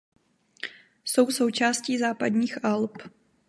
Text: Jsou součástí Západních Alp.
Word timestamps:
Jsou 1.05 1.31
součástí 1.31 1.97
Západních 1.97 2.65
Alp. 2.65 2.97